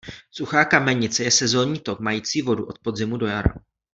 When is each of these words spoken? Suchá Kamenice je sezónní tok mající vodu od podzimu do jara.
Suchá 0.31 0.65
Kamenice 0.69 1.23
je 1.23 1.31
sezónní 1.31 1.79
tok 1.79 1.99
mající 1.99 2.41
vodu 2.41 2.65
od 2.65 2.79
podzimu 2.79 3.17
do 3.17 3.27
jara. 3.27 3.53